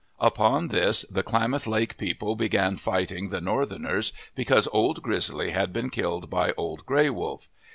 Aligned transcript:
Upon 0.19 0.69
this, 0.69 1.05
the 1.11 1.21
Klamath 1.21 1.67
Lake 1.67 1.95
people 1.95 2.35
began 2.35 2.75
fight 2.75 3.11
ing 3.11 3.29
the 3.29 3.39
Northerners 3.39 4.13
because 4.33 4.67
Old 4.73 5.03
Grizzly 5.03 5.51
had 5.51 5.71
been 5.71 5.91
killed 5.91 6.27
by 6.27 6.53
Old 6.57 6.87
Gray 6.87 7.11
Wolf. 7.11 7.47